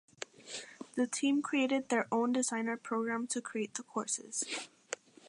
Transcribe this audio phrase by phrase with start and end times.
[0.95, 4.43] The team created their own designer program to create the courses.